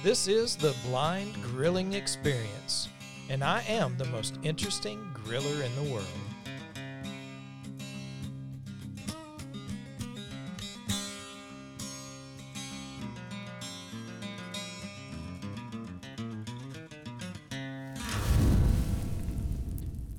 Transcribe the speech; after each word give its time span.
This 0.00 0.28
is 0.28 0.54
the 0.54 0.76
Blind 0.86 1.34
Grilling 1.42 1.92
Experience, 1.92 2.88
and 3.28 3.42
I 3.42 3.62
am 3.62 3.96
the 3.98 4.04
most 4.04 4.38
interesting 4.44 5.04
griller 5.12 5.64
in 5.64 5.74
the 5.74 5.92
world. 5.92 6.06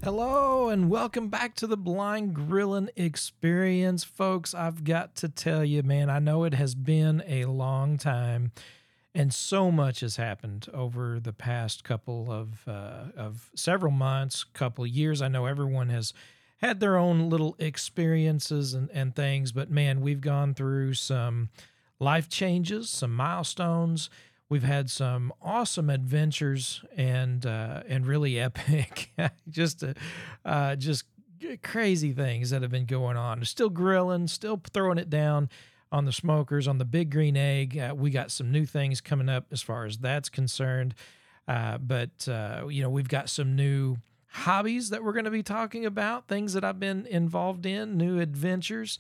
Hello 0.04 0.68
and 0.68 0.90
welcome 0.90 1.30
back 1.30 1.56
to 1.56 1.68
the 1.68 1.78
Blind 1.78 2.34
Grilling 2.34 2.90
Experience, 2.98 4.04
folks. 4.04 4.54
I've 4.54 4.84
got 4.84 5.16
to 5.16 5.30
tell 5.30 5.64
you, 5.64 5.84
man, 5.84 6.10
I 6.10 6.20
know 6.20 6.44
it 6.44 6.54
has 6.54 6.76
been 6.76 7.24
a 7.26 7.46
long 7.46 7.98
time 7.98 8.52
and 9.20 9.34
so 9.34 9.70
much 9.70 10.00
has 10.00 10.16
happened 10.16 10.68
over 10.74 11.20
the 11.20 11.34
past 11.34 11.84
couple 11.84 12.32
of 12.32 12.66
uh, 12.66 13.12
of 13.18 13.52
several 13.54 13.92
months, 13.92 14.46
couple 14.46 14.88
years. 14.88 15.22
I 15.22 15.28
know 15.28 15.46
everyone 15.46 15.90
has 15.90 16.14
had 16.62 16.80
their 16.80 16.96
own 16.96 17.30
little 17.30 17.54
experiences 17.60 18.74
and, 18.74 18.90
and 18.92 19.14
things, 19.14 19.52
but 19.52 19.70
man, 19.70 20.00
we've 20.00 20.22
gone 20.22 20.54
through 20.54 20.94
some 20.94 21.50
life 22.00 22.30
changes, 22.30 22.90
some 22.90 23.14
milestones. 23.14 24.10
We've 24.48 24.64
had 24.64 24.90
some 24.90 25.34
awesome 25.42 25.90
adventures 25.90 26.82
and 26.96 27.46
uh, 27.46 27.84
and 27.90 28.08
really 28.08 28.40
epic, 28.40 29.12
just 29.50 29.84
uh, 29.84 29.96
uh, 30.46 30.78
just 30.78 31.04
crazy 31.62 32.14
things 32.14 32.52
that 32.52 32.62
have 32.62 32.72
been 32.72 32.86
going 32.86 33.18
on. 33.18 33.44
Still 33.44 33.70
grilling, 33.70 34.30
still 34.30 34.62
throwing 34.72 34.98
it 34.98 35.10
down 35.10 35.50
on 35.92 36.06
the 36.06 36.12
smokers 36.12 36.68
on 36.68 36.78
the 36.78 36.86
big 36.86 37.10
green 37.10 37.36
egg. 37.36 37.78
Uh, 37.78 37.94
we 37.96 38.12
got 38.12 38.32
some 38.32 38.52
new 38.52 38.66
things 38.66 39.02
coming 39.02 39.30
up 39.30 39.46
as 39.52 39.62
far 39.62 39.86
as 39.86 39.98
that's 39.98 40.30
concerned. 40.30 40.94
Uh, 41.48 41.78
but 41.80 42.28
uh, 42.28 42.68
you 42.70 42.82
know, 42.82 42.90
we've 42.90 43.08
got 43.08 43.30
some 43.30 43.56
new 43.56 43.98
hobbies 44.32 44.92
that 44.92 45.04
we're 45.04 45.14
going 45.14 45.26
to 45.26 45.32
be 45.32 45.44
talking 45.44 45.86
about, 45.86 46.28
things 46.28 46.54
that 46.54 46.64
I've 46.64 46.80
been 46.80 47.08
involved 47.08 47.66
in, 47.66 47.98
new 47.98 48.20
adventures, 48.20 49.00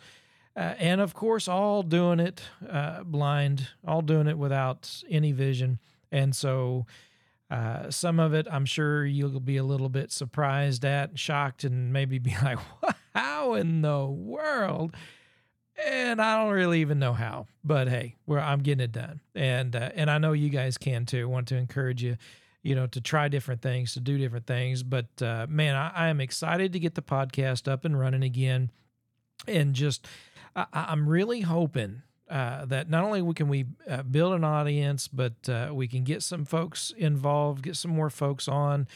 uh, 0.55 0.73
and 0.79 0.99
of 0.99 1.13
course, 1.13 1.47
all 1.47 1.83
doing 1.83 2.19
it 2.19 2.41
uh, 2.67 3.03
blind, 3.03 3.67
all 3.87 4.01
doing 4.01 4.27
it 4.27 4.37
without 4.37 5.03
any 5.09 5.31
vision. 5.31 5.79
And 6.11 6.35
so, 6.35 6.87
uh, 7.51 7.91
some 7.91 8.19
of 8.19 8.33
it, 8.33 8.47
I'm 8.51 8.65
sure 8.65 9.05
you'll 9.05 9.39
be 9.39 9.57
a 9.57 9.63
little 9.63 9.89
bit 9.89 10.11
surprised 10.11 10.83
at, 10.83 11.17
shocked, 11.17 11.63
and 11.63 11.93
maybe 11.93 12.17
be 12.17 12.35
like, 12.43 12.59
"How 13.13 13.53
in 13.53 13.81
the 13.83 14.05
world?" 14.05 14.95
And 15.85 16.21
I 16.21 16.41
don't 16.41 16.53
really 16.53 16.81
even 16.81 16.99
know 16.99 17.13
how, 17.13 17.47
but 17.63 17.87
hey, 17.87 18.15
where 18.25 18.39
I'm 18.39 18.59
getting 18.59 18.83
it 18.83 18.91
done, 18.91 19.21
and 19.35 19.75
uh, 19.75 19.89
and 19.95 20.09
I 20.09 20.17
know 20.17 20.33
you 20.33 20.49
guys 20.49 20.77
can 20.77 21.05
too. 21.05 21.27
Want 21.29 21.47
to 21.49 21.55
encourage 21.55 22.03
you, 22.03 22.17
you 22.63 22.75
know, 22.75 22.87
to 22.87 23.01
try 23.01 23.27
different 23.27 23.61
things, 23.61 23.93
to 23.93 23.99
do 23.99 24.17
different 24.17 24.47
things. 24.47 24.83
But 24.83 25.21
uh, 25.21 25.47
man, 25.49 25.75
I, 25.75 25.91
I, 25.95 26.07
am 26.07 26.21
excited 26.21 26.73
to 26.73 26.79
get 26.79 26.95
the 26.95 27.01
podcast 27.01 27.71
up 27.71 27.85
and 27.85 27.99
running 27.99 28.23
again, 28.23 28.71
and 29.47 29.73
just 29.73 30.07
I, 30.55 30.65
am 30.73 31.07
really 31.07 31.41
hoping 31.41 32.01
uh, 32.29 32.65
that 32.65 32.89
not 32.89 33.03
only 33.03 33.33
can 33.33 33.47
we 33.47 33.65
uh, 33.87 34.03
build 34.03 34.33
an 34.33 34.43
audience, 34.43 35.07
but 35.07 35.47
uh, 35.47 35.71
we 35.73 35.87
can 35.87 36.03
get 36.03 36.23
some 36.23 36.45
folks 36.45 36.93
involved, 36.97 37.63
get 37.63 37.75
some 37.75 37.91
more 37.91 38.09
folks 38.09 38.47
on. 38.47 38.87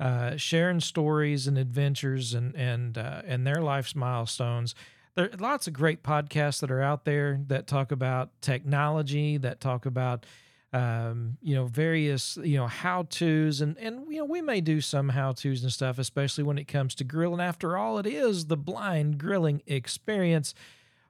Uh, 0.00 0.36
sharing 0.36 0.78
stories 0.78 1.48
and 1.48 1.58
adventures 1.58 2.32
and 2.32 2.54
and 2.54 2.96
and 2.96 3.44
their 3.44 3.60
life's 3.60 3.96
milestones 3.96 4.76
there 5.18 5.26
are 5.32 5.36
lots 5.38 5.66
of 5.66 5.72
great 5.72 6.04
podcasts 6.04 6.60
that 6.60 6.70
are 6.70 6.80
out 6.80 7.04
there 7.04 7.40
that 7.48 7.66
talk 7.66 7.90
about 7.90 8.30
technology, 8.40 9.36
that 9.36 9.60
talk 9.60 9.84
about 9.84 10.24
um, 10.72 11.38
you 11.42 11.56
know 11.56 11.64
various 11.64 12.38
you 12.44 12.56
know 12.56 12.68
how 12.68 13.02
tos 13.02 13.60
and 13.60 13.76
and 13.78 14.06
you 14.08 14.18
know 14.18 14.26
we 14.26 14.40
may 14.40 14.60
do 14.60 14.80
some 14.80 15.08
how 15.08 15.32
tos 15.32 15.64
and 15.64 15.72
stuff, 15.72 15.98
especially 15.98 16.44
when 16.44 16.56
it 16.56 16.68
comes 16.68 16.94
to 16.94 17.04
grilling. 17.04 17.40
After 17.40 17.76
all, 17.76 17.98
it 17.98 18.06
is 18.06 18.46
the 18.46 18.56
blind 18.56 19.18
grilling 19.18 19.62
experience, 19.66 20.54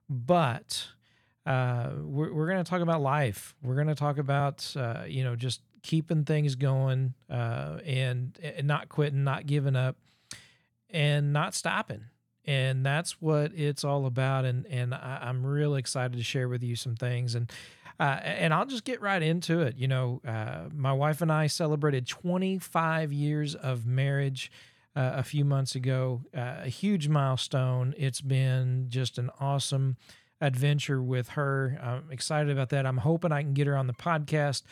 but. 0.08 0.88
Uh, 1.46 1.92
we're, 2.02 2.30
we're 2.30 2.46
going 2.46 2.62
to 2.62 2.70
talk 2.70 2.82
about 2.82 3.00
life. 3.00 3.54
We're 3.62 3.76
going 3.76 3.86
to 3.86 3.94
talk 3.94 4.18
about, 4.18 4.70
uh, 4.76 5.04
you 5.06 5.24
know, 5.24 5.34
just 5.34 5.62
keeping 5.82 6.26
things 6.26 6.56
going 6.56 7.14
uh, 7.30 7.78
and, 7.86 8.38
and 8.42 8.66
not 8.66 8.90
quitting, 8.90 9.24
not 9.24 9.46
giving 9.46 9.74
up, 9.74 9.96
and 10.90 11.32
not 11.32 11.54
stopping 11.54 12.04
and 12.48 12.84
that's 12.84 13.20
what 13.20 13.52
it's 13.54 13.84
all 13.84 14.06
about. 14.06 14.46
And 14.46 14.66
and 14.66 14.94
I, 14.94 15.28
am 15.28 15.44
real 15.44 15.74
excited 15.74 16.16
to 16.16 16.24
share 16.24 16.48
with 16.48 16.62
you 16.62 16.74
some 16.74 16.96
things. 16.96 17.34
And 17.34 17.52
uh, 18.00 18.20
and 18.22 18.54
I'll 18.54 18.64
just 18.64 18.84
get 18.84 19.02
right 19.02 19.22
into 19.22 19.60
it. 19.60 19.76
You 19.76 19.86
know, 19.86 20.22
uh, 20.26 20.64
my 20.74 20.92
wife 20.92 21.20
and 21.20 21.30
I 21.30 21.46
celebrated 21.46 22.08
25 22.08 23.12
years 23.12 23.54
of 23.54 23.86
marriage. 23.86 24.50
Uh, 24.96 25.12
a 25.14 25.22
few 25.22 25.44
months 25.44 25.76
ago, 25.76 26.22
uh, 26.36 26.62
a 26.64 26.68
huge 26.68 27.06
milestone. 27.06 27.94
It's 27.96 28.20
been 28.20 28.86
just 28.88 29.16
an 29.16 29.30
awesome 29.38 29.96
adventure 30.40 31.00
with 31.00 31.28
her. 31.30 31.78
I'm 31.80 32.10
excited 32.10 32.50
about 32.50 32.70
that. 32.70 32.84
I'm 32.84 32.96
hoping 32.96 33.30
I 33.30 33.42
can 33.42 33.54
get 33.54 33.68
her 33.68 33.76
on 33.76 33.86
the 33.86 33.92
podcast. 33.92 34.62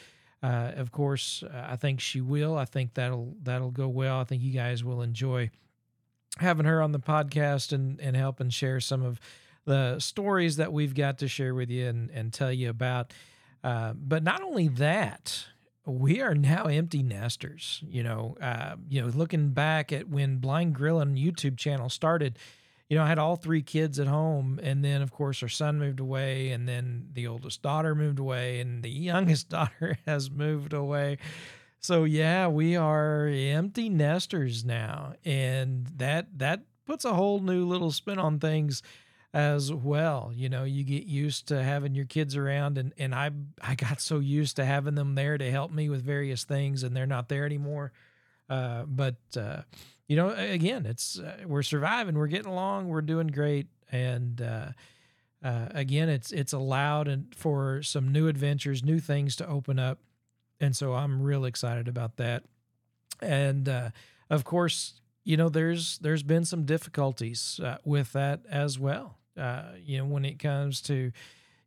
Uh, 0.42 0.72
of 0.75 0.91
course, 0.91 1.44
uh, 1.44 1.66
I 1.69 1.76
think 1.76 2.00
she 2.00 2.20
will. 2.20 2.59
I 2.59 2.65
think 2.65 2.94
that'll 2.94 3.36
that'll 3.41 3.70
go 3.70 3.86
well. 3.86 4.19
I 4.19 4.25
think 4.25 4.42
you 4.42 4.53
guys 4.53 4.82
will 4.82 5.00
enjoy 5.00 5.50
having 6.38 6.66
her 6.66 6.82
on 6.82 6.92
the 6.92 7.00
podcast 7.00 7.72
and 7.72 8.00
and 8.00 8.16
helping 8.16 8.50
share 8.50 8.80
some 8.80 9.02
of 9.02 9.20
the 9.64 9.98
stories 9.98 10.56
that 10.56 10.72
we've 10.72 10.94
got 10.94 11.19
to 11.19 11.28
share 11.28 11.54
with 11.54 11.70
you 11.70 11.86
and 11.86 12.10
and 12.10 12.32
tell 12.32 12.52
you 12.52 12.70
about. 12.70 13.12
Uh, 13.64 13.92
but 13.94 14.22
not 14.22 14.42
only 14.42 14.69
that, 14.69 15.44
we 15.86 16.20
are 16.20 16.34
now 16.34 16.64
empty 16.64 17.02
nesters. 17.02 17.82
You 17.88 18.02
know, 18.02 18.36
uh, 18.41 18.76
you 18.88 19.00
know, 19.00 19.08
looking 19.08 19.50
back 19.50 19.92
at 19.92 20.08
when 20.08 20.38
Blind 20.38 20.74
Grilling 20.74 21.16
YouTube 21.16 21.56
channel 21.56 21.88
started, 21.88 22.38
you 22.88 22.97
know, 22.97 23.03
I 23.03 23.08
had 23.08 23.18
all 23.18 23.36
three 23.36 23.62
kids 23.62 23.98
at 23.98 24.06
home, 24.06 24.60
and 24.62 24.84
then 24.84 25.03
of 25.03 25.10
course 25.10 25.42
our 25.42 25.48
son 25.48 25.78
moved 25.78 26.00
away, 26.00 26.50
and 26.50 26.68
then 26.68 27.08
the 27.12 27.26
oldest 27.26 27.62
daughter 27.62 27.94
moved 27.94 28.18
away, 28.18 28.60
and 28.60 28.82
the 28.82 28.91
youngest 29.10 29.48
daughter 29.50 29.98
has 30.06 30.30
moved 30.30 30.72
away. 30.72 31.18
So 31.81 32.04
yeah, 32.04 32.48
we 32.48 32.76
are 32.76 33.28
empty 33.28 33.88
nesters 33.88 34.64
now, 34.64 35.14
and 35.25 35.87
that 35.97 36.26
that 36.38 36.62
puts 36.84 37.04
a 37.04 37.14
whole 37.14 37.41
new 37.41 37.64
little 37.66 37.91
spin 37.92 38.19
on 38.19 38.38
things 38.41 38.82
as 39.32 39.72
well. 39.72 40.32
You 40.34 40.48
know, 40.48 40.65
you 40.65 40.82
get 40.82 41.04
used 41.04 41.48
to 41.48 41.62
having 41.62 41.94
your 41.94 42.06
kids 42.06 42.36
around, 42.36 42.78
and 42.78 42.92
and 42.98 43.15
I 43.15 43.31
I 43.60 43.75
got 43.76 44.00
so 44.00 44.19
used 44.19 44.56
to 44.56 44.65
having 44.65 44.94
them 44.94 45.15
there 45.15 45.38
to 45.38 45.50
help 45.50 45.70
me 45.70 45.88
with 45.88 46.03
various 46.03 46.44
things, 46.44 46.82
and 46.82 46.97
they're 46.97 47.06
not 47.06 47.28
there 47.28 47.47
anymore. 47.47 47.92
Uh, 48.48 48.84
but 48.86 49.16
uh, 49.36 49.62
you 50.09 50.16
know, 50.16 50.31
again, 50.31 50.86
it's 50.86 51.19
uh, 51.19 51.38
we're 51.47 51.62
surviving, 51.62 52.16
we're 52.16 52.26
getting 52.26 52.50
along, 52.50 52.88
we're 52.88 53.00
doing 53.03 53.28
great, 53.28 53.69
and 53.92 54.41
uh, 54.41 54.69
uh, 55.44 55.69
again, 55.72 56.09
it's 56.09 56.32
it's 56.32 56.53
allowed 56.53 57.09
and 57.09 57.34
for 57.34 57.82
some 57.82 58.10
new 58.12 58.26
adventures, 58.28 58.82
new 58.82 58.98
things 58.98 59.36
to 59.36 59.47
open 59.47 59.78
up 59.78 59.98
and 60.61 60.77
so 60.77 60.94
I'm 60.94 61.22
real 61.22 61.44
excited 61.44 61.89
about 61.89 62.17
that. 62.17 62.44
And 63.21 63.69
uh, 63.69 63.91
of 64.31 64.44
course, 64.44 65.00
you 65.25 65.37
know, 65.37 65.49
there's 65.49 65.99
there's 65.99 66.22
been 66.22 66.44
some 66.44 66.65
difficulties 66.65 67.61
uh, 67.62 67.78
with 67.84 68.12
that 68.12 68.41
as 68.50 68.78
well. 68.78 69.19
Uh, 69.37 69.72
you 69.84 69.99
know, 69.99 70.05
when 70.05 70.25
it 70.25 70.39
comes 70.39 70.81
to 70.83 71.12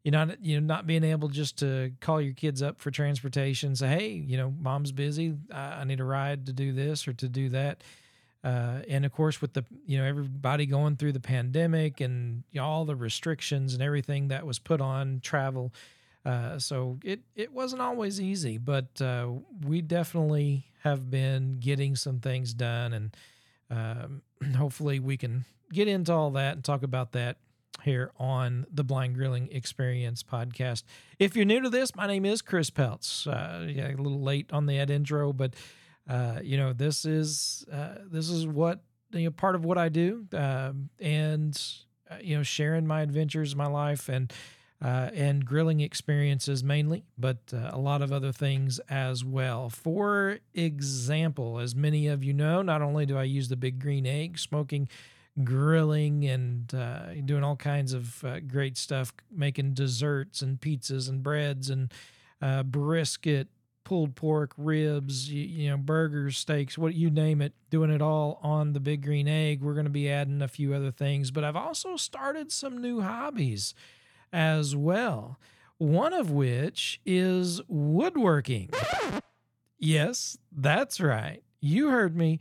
you 0.04 0.12
know, 0.12 0.34
you 0.42 0.60
know, 0.60 0.66
not 0.66 0.88
being 0.88 1.04
able 1.04 1.28
just 1.28 1.58
to 1.60 1.92
call 2.00 2.22
your 2.22 2.34
kids 2.34 2.62
up 2.62 2.80
for 2.80 2.90
transportation, 2.90 3.76
say, 3.76 3.88
hey, 3.88 4.10
you 4.10 4.38
know, 4.38 4.54
mom's 4.58 4.92
busy, 4.92 5.36
I, 5.54 5.84
need 5.84 6.00
a 6.00 6.06
ride 6.06 6.46
to 6.46 6.54
do 6.54 6.72
this 6.72 7.08
or 7.08 7.14
to 7.14 7.28
do 7.28 7.50
that. 7.50 7.84
Uh, 8.44 8.80
and 8.88 9.06
of 9.06 9.12
course, 9.12 9.42
with 9.42 9.54
the 9.54 9.66
you 9.86 9.98
know 9.98 10.06
everybody 10.06 10.66
going 10.66 10.96
through 10.96 11.12
the 11.12 11.20
pandemic 11.20 12.00
and 12.00 12.44
you 12.52 12.62
know, 12.62 12.66
all 12.66 12.86
the 12.86 12.96
restrictions 12.96 13.74
and 13.74 13.84
everything 13.84 14.30
that 14.30 14.46
was 14.46 14.60
put 14.60 14.80
on 14.80 15.20
travel, 15.22 15.74
uh, 16.26 16.60
so 16.60 17.00
it 17.04 17.22
it 17.36 17.52
wasn't 17.54 17.82
always 17.82 18.20
easy, 18.20 18.58
but 18.58 19.02
uh, 19.02 19.28
we 19.66 19.82
definitely 19.82 20.66
have 20.84 21.10
been 21.10 21.60
getting 21.60 21.96
some 21.96 22.20
things 22.20 22.54
done, 22.54 22.94
and 22.94 23.18
um, 23.70 24.22
hopefully 24.58 25.00
we 25.00 25.18
can 25.18 25.46
get 25.72 25.88
into 25.88 26.12
all 26.12 26.32
that 26.32 26.54
and 26.54 26.64
talk 26.64 26.84
about 26.84 27.14
that 27.14 27.38
here 27.84 28.12
on 28.18 28.66
the 28.72 28.84
Blind 28.84 29.16
Grilling 29.16 29.48
Experience 29.52 30.22
podcast. 30.24 30.84
If 31.18 31.36
you're 31.36 31.46
new 31.46 31.62
to 31.62 31.70
this, 31.70 31.96
my 31.96 32.08
name 32.08 32.26
is 32.26 32.42
Chris 32.42 32.70
Peltz. 32.70 33.26
Uh, 33.26 33.66
yeah, 33.68 33.88
a 33.88 33.96
little 33.96 34.22
late 34.22 34.52
on 34.52 34.66
the 34.66 34.78
ad 34.80 34.90
intro, 34.90 35.32
but 35.32 35.54
uh, 36.10 36.40
you 36.44 36.58
know 36.58 36.74
this 36.74 37.06
is 37.06 37.66
uh, 37.72 37.96
this 38.12 38.30
is 38.30 38.46
what 38.46 38.82
you 39.14 39.26
know 39.26 39.32
part 39.32 39.56
of 39.56 39.64
what 39.64 39.78
I 39.78 39.90
do, 39.90 40.26
um, 40.34 40.90
and 41.00 41.60
uh, 42.12 42.16
you 42.22 42.36
know 42.36 42.44
sharing 42.44 42.86
my 42.86 43.02
adventures, 43.02 43.56
my 43.56 43.68
life, 43.68 44.10
and 44.10 44.34
uh, 44.82 45.10
and 45.14 45.46
grilling 45.46 45.82
experiences 45.82 46.64
mainly, 46.64 47.04
but 47.18 47.38
uh, 47.54 47.70
a 47.74 47.78
lot 47.78 48.02
of 48.02 48.14
other 48.14 48.32
things 48.32 48.80
as 48.90 49.26
well. 49.26 49.70
For 49.70 50.40
example, 50.54 51.60
as 51.60 51.76
many 51.76 52.08
of 52.08 52.24
you 52.24 52.34
know, 52.34 52.62
not 52.62 52.82
only 52.82 53.06
do 53.06 53.18
I 53.18 53.24
use 53.24 53.50
the 53.50 53.58
big 53.58 53.80
green 53.80 54.06
egg, 54.06 54.40
smoking, 54.40 54.88
grilling, 55.44 56.26
and 56.26 56.74
uh, 56.74 57.14
doing 57.26 57.44
all 57.44 57.58
kinds 57.58 57.92
of 57.92 58.24
uh, 58.24 58.40
great 58.40 58.78
stuff, 58.78 59.12
making 59.30 59.74
desserts 59.74 60.42
and 60.42 60.62
pizzas 60.62 61.10
and 61.10 61.22
breads 61.24 61.70
and 61.70 61.94
uh, 62.42 62.64
brisket, 62.64 63.50
pulled 63.84 64.16
pork, 64.16 64.54
ribs, 64.56 65.30
you, 65.30 65.42
you 65.44 65.70
know, 65.70 65.78
burgers, 65.78 66.38
steaks, 66.38 66.78
what 66.78 66.94
you 66.96 67.10
name 67.10 67.42
it, 67.42 67.54
doing 67.70 67.90
it 67.90 68.02
all 68.02 68.40
on 68.42 68.72
the 68.72 68.80
Big 68.80 69.04
Green 69.04 69.28
Egg. 69.28 69.62
We're 69.62 69.74
going 69.74 69.86
to 69.86 69.90
be 69.90 70.10
adding 70.10 70.42
a 70.42 70.48
few 70.48 70.74
other 70.74 70.92
things, 70.92 71.32
but 71.32 71.44
I've 71.44 71.58
also 71.58 71.98
started 71.98 72.50
some 72.50 72.78
new 72.78 73.02
hobbies 73.02 73.74
as 74.32 74.76
well. 74.76 75.40
One 75.78 76.14
of 76.14 76.30
which 76.30 77.00
is 77.06 77.62
woodworking. 77.68 78.70
Yes, 79.78 80.38
that's 80.52 81.00
right. 81.00 81.42
You 81.62 81.90
heard 81.90 82.16
me. 82.16 82.40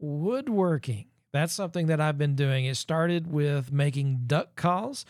Woodworking. 0.00 1.06
That's 1.32 1.52
something 1.52 1.86
that 1.86 2.00
I've 2.00 2.18
been 2.18 2.34
doing. 2.34 2.64
It 2.64 2.76
started 2.76 3.30
with 3.30 3.70
making 3.72 4.22
duck 4.26 4.56
calls 4.56 5.04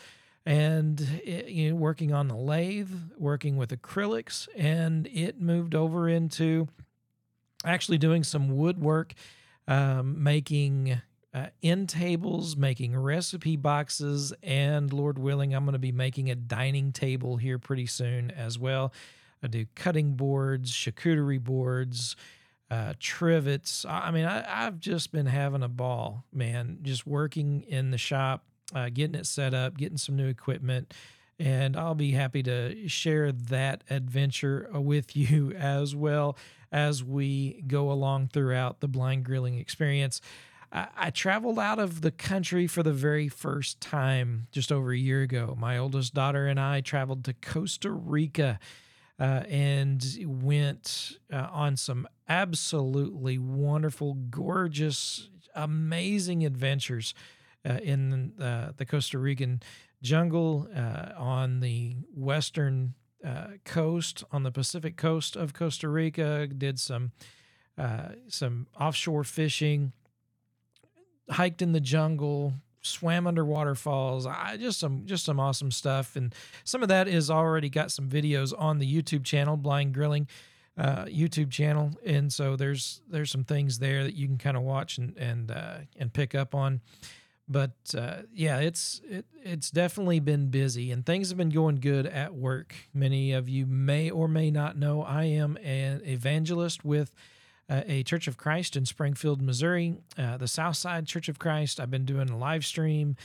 and 0.45 1.01
it, 1.23 1.49
you 1.49 1.71
know, 1.71 1.75
working 1.75 2.13
on 2.13 2.27
the 2.27 2.35
lathe, 2.35 2.91
working 3.17 3.57
with 3.57 3.69
acrylics, 3.69 4.47
and 4.55 5.07
it 5.07 5.39
moved 5.39 5.75
over 5.75 6.07
into 6.09 6.67
actually 7.65 7.97
doing 7.97 8.23
some 8.23 8.55
woodwork, 8.57 9.13
um, 9.67 10.21
making 10.23 11.01
uh, 11.33 11.47
end 11.63 11.89
tables, 11.89 12.57
making 12.57 12.97
recipe 12.97 13.55
boxes, 13.55 14.33
and 14.43 14.91
Lord 14.91 15.17
willing, 15.17 15.53
I'm 15.53 15.63
going 15.63 15.73
to 15.73 15.79
be 15.79 15.91
making 15.91 16.29
a 16.29 16.35
dining 16.35 16.91
table 16.91 17.37
here 17.37 17.57
pretty 17.57 17.85
soon 17.85 18.31
as 18.31 18.59
well. 18.59 18.93
I 19.41 19.47
do 19.47 19.65
cutting 19.75 20.13
boards, 20.13 20.71
charcuterie 20.71 21.41
boards, 21.41 22.15
uh, 22.69 22.93
trivets. 22.99 23.85
I 23.85 24.11
mean, 24.11 24.25
I, 24.25 24.43
have 24.63 24.79
just 24.79 25.11
been 25.11 25.25
having 25.25 25.63
a 25.63 25.67
ball, 25.67 26.25
man, 26.31 26.79
just 26.81 27.07
working 27.07 27.61
in 27.61 27.91
the 27.91 27.97
shop, 27.97 28.45
uh, 28.75 28.89
getting 28.89 29.15
it 29.15 29.25
set 29.25 29.53
up, 29.53 29.77
getting 29.77 29.97
some 29.97 30.15
new 30.15 30.27
equipment. 30.27 30.93
And 31.39 31.75
I'll 31.75 31.95
be 31.95 32.11
happy 32.11 32.43
to 32.43 32.87
share 32.87 33.31
that 33.31 33.83
adventure 33.89 34.69
with 34.73 35.15
you 35.15 35.51
as 35.53 35.95
well 35.95 36.37
as 36.71 37.03
we 37.03 37.63
go 37.67 37.91
along 37.91 38.29
throughout 38.29 38.79
the 38.79 38.87
blind 38.87 39.25
grilling 39.25 39.57
experience. 39.59 40.21
I, 40.71 40.87
I 40.95 41.09
traveled 41.09 41.59
out 41.59 41.79
of 41.79 42.01
the 42.01 42.11
country 42.11 42.67
for 42.67 42.83
the 42.83 42.93
very 42.93 43.27
first 43.27 43.81
time 43.81 44.47
just 44.51 44.71
over 44.71 44.91
a 44.91 44.97
year 44.97 45.21
ago. 45.21 45.55
My 45.57 45.77
oldest 45.77 46.13
daughter 46.13 46.47
and 46.47 46.59
I 46.59 46.81
traveled 46.81 47.23
to 47.25 47.33
Costa 47.33 47.91
Rica. 47.91 48.59
Uh, 49.19 49.43
and 49.49 50.03
went 50.25 51.11
uh, 51.31 51.47
on 51.51 51.77
some 51.77 52.07
absolutely 52.27 53.37
wonderful, 53.37 54.15
gorgeous, 54.15 55.29
amazing 55.53 56.43
adventures 56.43 57.13
uh, 57.69 57.73
in 57.83 58.33
uh, 58.41 58.71
the 58.77 58.83
Costa 58.83 59.19
Rican 59.19 59.61
jungle, 60.01 60.67
uh, 60.75 61.09
on 61.15 61.59
the 61.59 61.97
western 62.15 62.95
uh, 63.23 63.49
coast, 63.63 64.23
on 64.31 64.41
the 64.41 64.51
Pacific 64.51 64.97
coast 64.97 65.35
of 65.35 65.53
Costa 65.53 65.87
Rica. 65.87 66.47
Did 66.47 66.79
some 66.79 67.11
some 68.27 68.67
offshore 68.79 69.23
fishing, 69.23 69.93
hiked 71.29 71.61
in 71.61 71.71
the 71.71 71.79
jungle, 71.79 72.53
swam 72.81 73.27
under 73.27 73.45
waterfalls. 73.45 74.25
I 74.25 74.57
just 74.57 74.79
some 74.79 75.05
just 75.05 75.25
some 75.25 75.39
awesome 75.39 75.71
stuff, 75.71 76.15
and 76.15 76.33
some 76.63 76.81
of 76.83 76.89
that 76.89 77.07
is 77.07 77.29
already 77.29 77.69
got 77.69 77.91
some 77.91 78.09
videos 78.09 78.53
on 78.57 78.79
the 78.79 79.01
YouTube 79.01 79.23
channel, 79.23 79.57
Blind 79.57 79.93
Grilling. 79.93 80.27
Uh, 80.77 81.03
YouTube 81.03 81.51
channel, 81.51 81.91
and 82.05 82.31
so 82.31 82.55
there's 82.55 83.01
there's 83.09 83.29
some 83.29 83.43
things 83.43 83.79
there 83.79 84.05
that 84.05 84.15
you 84.15 84.25
can 84.25 84.37
kind 84.37 84.55
of 84.55 84.63
watch 84.63 84.97
and 84.97 85.17
and 85.17 85.51
uh, 85.51 85.79
and 85.97 86.13
pick 86.13 86.33
up 86.33 86.55
on 86.55 86.79
but 87.51 87.75
uh, 87.97 88.21
yeah, 88.33 88.59
it's 88.59 89.01
it, 89.09 89.25
it's 89.43 89.69
definitely 89.71 90.19
been 90.21 90.47
busy 90.47 90.91
and 90.91 91.05
things 91.05 91.29
have 91.29 91.37
been 91.37 91.49
going 91.49 91.75
good 91.75 92.05
at 92.05 92.33
work. 92.33 92.73
Many 92.93 93.33
of 93.33 93.49
you 93.49 93.65
may 93.65 94.09
or 94.09 94.29
may 94.29 94.49
not 94.49 94.77
know 94.77 95.03
I 95.03 95.25
am 95.25 95.57
an 95.57 96.01
evangelist 96.05 96.85
with 96.85 97.13
uh, 97.71 97.83
a 97.87 98.03
Church 98.03 98.27
of 98.27 98.37
Christ 98.37 98.75
in 98.75 98.85
Springfield, 98.85 99.41
Missouri, 99.41 99.95
uh, 100.17 100.35
the 100.35 100.47
Southside 100.47 101.07
Church 101.07 101.29
of 101.29 101.39
Christ. 101.39 101.79
I've 101.79 101.89
been 101.89 102.05
doing 102.05 102.29
a 102.29 102.37
live 102.37 102.65
stream 102.65 103.15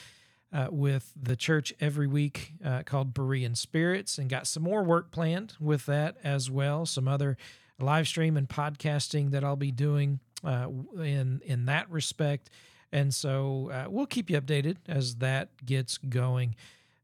uh, 0.52 0.68
with 0.70 1.12
the 1.20 1.34
church 1.34 1.74
every 1.80 2.06
week 2.06 2.52
uh, 2.64 2.84
called 2.84 3.12
Berean 3.12 3.56
Spirits, 3.56 4.18
and 4.18 4.30
got 4.30 4.46
some 4.46 4.62
more 4.62 4.84
work 4.84 5.10
planned 5.10 5.54
with 5.58 5.86
that 5.86 6.16
as 6.22 6.48
well. 6.48 6.86
Some 6.86 7.08
other 7.08 7.36
live 7.80 8.06
stream 8.06 8.36
and 8.36 8.48
podcasting 8.48 9.32
that 9.32 9.42
I'll 9.42 9.56
be 9.56 9.72
doing 9.72 10.20
uh, 10.44 10.68
in 10.96 11.42
in 11.44 11.64
that 11.66 11.90
respect. 11.90 12.48
And 12.92 13.12
so 13.12 13.86
we'll 13.90 14.06
keep 14.06 14.30
you 14.30 14.40
updated 14.40 14.76
as 14.86 15.16
that 15.16 15.48
gets 15.66 15.98
going. 15.98 16.54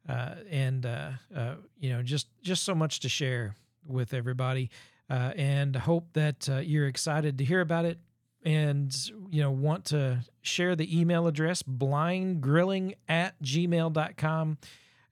Uh, 0.09 0.35
and 0.51 0.87
uh, 0.87 1.11
uh 1.35 1.55
you 1.79 1.91
know, 1.91 2.03
just 2.03 2.29
just 2.43 2.63
so 2.63 2.75
much 2.75 3.01
to 3.01 3.09
share 3.09 3.57
with 3.87 4.15
everybody, 4.15 4.71
uh, 5.13 5.33
and 5.37 5.77
hope 5.77 6.09
that 6.15 6.49
uh, 6.49 6.57
you're 6.61 6.87
excited 6.87 7.37
to 7.37 7.45
hear 7.45 7.61
about 7.61 7.85
it, 7.85 7.99
and 8.47 8.97
you 9.31 9.43
know, 9.43 9.51
want 9.51 9.85
to 9.85 10.21
share 10.41 10.75
the 10.75 10.99
email 10.99 11.27
address 11.27 11.63
blindgrilling 11.63 12.95
at 13.07 13.41
gmail.com. 13.43 14.59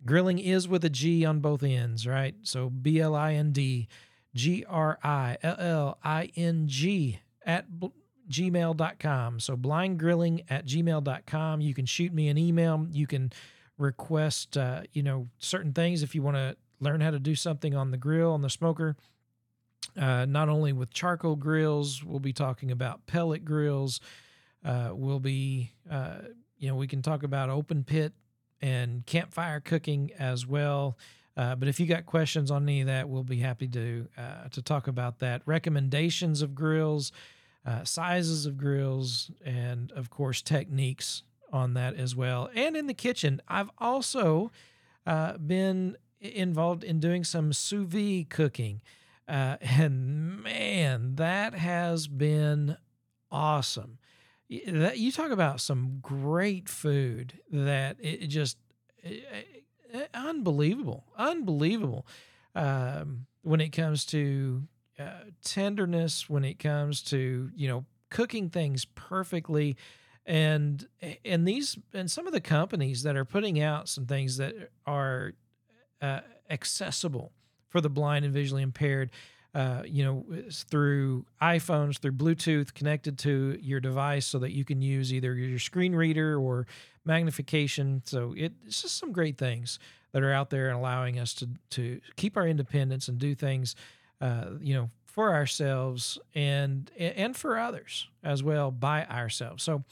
Grilling 0.06 0.38
is 0.38 0.66
with 0.66 0.86
a 0.86 0.88
G 0.88 1.26
on 1.26 1.40
both 1.40 1.62
ends, 1.62 2.06
right? 2.06 2.34
So 2.42 2.70
B 2.70 2.98
L 2.98 3.14
I 3.14 3.34
N 3.34 3.52
D 3.52 3.88
G 4.34 4.64
R 4.66 4.98
I 5.04 5.36
L 5.42 5.56
L 5.58 5.98
I 6.02 6.30
N 6.34 6.66
G 6.66 7.20
at 7.44 7.66
gmail.com. 8.30 9.40
So 9.40 9.56
blindgrilling 9.56 10.44
at 10.48 10.64
gmail.com. 10.64 11.60
You 11.60 11.74
can 11.74 11.84
shoot 11.84 12.14
me 12.14 12.28
an 12.28 12.38
email. 12.38 12.86
You 12.90 13.06
can 13.06 13.32
request, 13.76 14.56
uh, 14.56 14.82
you 14.94 15.02
know, 15.02 15.28
certain 15.38 15.74
things 15.74 16.02
if 16.02 16.14
you 16.14 16.22
want 16.22 16.36
to 16.38 16.56
learn 16.80 17.02
how 17.02 17.10
to 17.10 17.18
do 17.18 17.34
something 17.34 17.74
on 17.74 17.90
the 17.90 17.98
grill, 17.98 18.32
on 18.32 18.40
the 18.40 18.48
smoker. 18.48 18.96
Uh, 19.98 20.24
not 20.26 20.48
only 20.48 20.72
with 20.72 20.90
charcoal 20.90 21.36
grills, 21.36 22.04
we'll 22.04 22.20
be 22.20 22.32
talking 22.32 22.70
about 22.70 23.06
pellet 23.06 23.44
grills. 23.44 24.00
Uh, 24.64 24.90
we'll 24.92 25.20
be, 25.20 25.72
uh, 25.90 26.18
you 26.58 26.68
know, 26.68 26.76
we 26.76 26.86
can 26.86 27.02
talk 27.02 27.22
about 27.22 27.48
open 27.48 27.84
pit 27.84 28.12
and 28.60 29.06
campfire 29.06 29.60
cooking 29.60 30.10
as 30.18 30.46
well. 30.46 30.98
Uh, 31.36 31.54
but 31.54 31.68
if 31.68 31.80
you 31.80 31.86
got 31.86 32.04
questions 32.06 32.50
on 32.50 32.64
any 32.64 32.80
of 32.82 32.86
that, 32.86 33.08
we'll 33.08 33.22
be 33.22 33.38
happy 33.38 33.68
to 33.68 34.06
uh, 34.18 34.48
to 34.50 34.60
talk 34.60 34.86
about 34.88 35.20
that. 35.20 35.42
Recommendations 35.46 36.42
of 36.42 36.54
grills, 36.54 37.12
uh, 37.64 37.84
sizes 37.84 38.46
of 38.46 38.58
grills, 38.58 39.30
and 39.44 39.92
of 39.92 40.10
course, 40.10 40.42
techniques 40.42 41.22
on 41.52 41.74
that 41.74 41.94
as 41.94 42.14
well. 42.14 42.50
And 42.54 42.76
in 42.76 42.86
the 42.86 42.94
kitchen, 42.94 43.40
I've 43.48 43.70
also 43.78 44.50
been 45.06 45.96
involved 46.20 46.84
in 46.84 47.00
doing 47.00 47.24
some 47.24 47.52
sous 47.52 47.86
vide 47.86 48.28
cooking. 48.28 48.82
Uh, 49.28 49.56
and 49.60 50.42
man, 50.42 51.16
that 51.16 51.54
has 51.54 52.08
been 52.08 52.76
awesome. 53.30 53.98
You 54.48 55.12
talk 55.12 55.30
about 55.30 55.60
some 55.60 56.00
great 56.02 56.68
food 56.68 57.38
that 57.52 57.98
it 58.00 58.26
just 58.26 58.58
it, 58.98 59.24
it, 59.92 60.10
unbelievable, 60.12 61.04
unbelievable 61.16 62.04
um, 62.56 63.26
when 63.42 63.60
it 63.60 63.68
comes 63.68 64.04
to 64.06 64.64
uh, 65.00 65.24
tenderness 65.42 66.28
when 66.28 66.44
it 66.44 66.58
comes 66.58 67.00
to 67.00 67.50
you 67.54 67.68
know 67.68 67.86
cooking 68.10 68.50
things 68.50 68.84
perfectly 68.84 69.76
and 70.26 70.86
and 71.24 71.48
these 71.48 71.78
and 71.94 72.10
some 72.10 72.26
of 72.26 72.32
the 72.32 72.40
companies 72.40 73.02
that 73.02 73.16
are 73.16 73.24
putting 73.24 73.62
out 73.62 73.88
some 73.88 74.04
things 74.04 74.36
that 74.36 74.54
are 74.86 75.32
uh, 76.02 76.20
accessible 76.50 77.32
for 77.70 77.80
the 77.80 77.88
blind 77.88 78.24
and 78.24 78.34
visually 78.34 78.62
impaired 78.62 79.10
uh, 79.54 79.82
you 79.84 80.04
know 80.04 80.24
through 80.52 81.24
iphones 81.42 81.98
through 81.98 82.12
bluetooth 82.12 82.72
connected 82.74 83.18
to 83.18 83.58
your 83.60 83.80
device 83.80 84.26
so 84.26 84.38
that 84.38 84.52
you 84.52 84.64
can 84.64 84.80
use 84.80 85.12
either 85.12 85.34
your 85.34 85.58
screen 85.58 85.94
reader 85.94 86.38
or 86.38 86.66
magnification 87.04 88.00
so 88.04 88.32
it, 88.36 88.52
it's 88.66 88.82
just 88.82 88.98
some 88.98 89.10
great 89.10 89.38
things 89.38 89.80
that 90.12 90.22
are 90.22 90.32
out 90.32 90.50
there 90.50 90.68
and 90.68 90.76
allowing 90.76 91.18
us 91.18 91.34
to 91.34 91.48
to 91.70 92.00
keep 92.16 92.36
our 92.36 92.46
independence 92.46 93.08
and 93.08 93.18
do 93.18 93.34
things 93.34 93.74
uh, 94.20 94.50
you 94.60 94.74
know, 94.74 94.90
for 95.06 95.32
ourselves 95.34 96.18
and 96.34 96.90
and 96.98 97.36
for 97.36 97.58
others 97.58 98.08
as 98.22 98.42
well 98.42 98.70
by 98.70 99.04
ourselves. 99.06 99.62
So, 99.62 99.82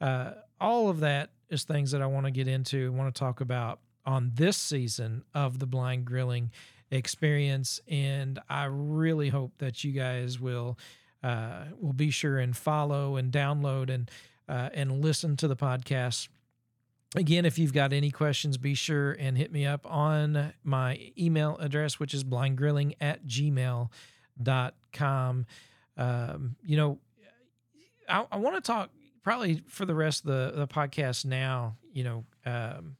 uh, 0.00 0.32
all 0.60 0.88
of 0.88 1.00
that 1.00 1.30
is 1.48 1.64
things 1.64 1.90
that 1.92 2.02
I 2.02 2.06
want 2.06 2.26
to 2.26 2.30
get 2.30 2.46
into, 2.46 2.92
want 2.92 3.12
to 3.12 3.18
talk 3.18 3.40
about 3.40 3.80
on 4.06 4.32
this 4.34 4.56
season 4.56 5.24
of 5.34 5.58
the 5.58 5.66
blind 5.66 6.04
grilling 6.04 6.50
experience, 6.90 7.80
and 7.88 8.38
I 8.48 8.64
really 8.64 9.28
hope 9.28 9.52
that 9.58 9.84
you 9.84 9.92
guys 9.92 10.40
will 10.40 10.78
uh, 11.22 11.64
will 11.80 11.92
be 11.92 12.10
sure 12.10 12.38
and 12.38 12.56
follow 12.56 13.16
and 13.16 13.32
download 13.32 13.90
and 13.90 14.10
uh, 14.48 14.70
and 14.72 15.02
listen 15.02 15.36
to 15.36 15.48
the 15.48 15.56
podcast 15.56 16.28
Again, 17.16 17.46
if 17.46 17.58
you've 17.58 17.72
got 17.72 17.94
any 17.94 18.10
questions, 18.10 18.58
be 18.58 18.74
sure 18.74 19.12
and 19.12 19.38
hit 19.38 19.50
me 19.50 19.64
up 19.64 19.90
on 19.90 20.52
my 20.62 21.10
email 21.18 21.56
address, 21.58 21.98
which 21.98 22.12
is 22.12 22.22
blindgrilling 22.22 22.96
at 23.00 23.26
gmail.com. 23.26 23.88
Um, 25.96 26.56
you 26.62 26.76
know, 26.76 26.98
I, 28.08 28.26
I 28.30 28.36
want 28.36 28.56
to 28.56 28.60
talk 28.60 28.90
probably 29.22 29.62
for 29.68 29.86
the 29.86 29.94
rest 29.94 30.26
of 30.26 30.30
the, 30.30 30.52
the 30.54 30.68
podcast 30.68 31.24
now, 31.24 31.78
you 31.92 32.04
know, 32.04 32.24
um, 32.44 32.97